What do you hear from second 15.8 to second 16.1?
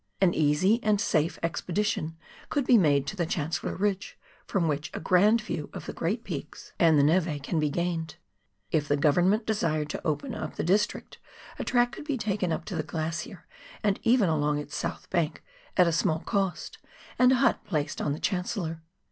a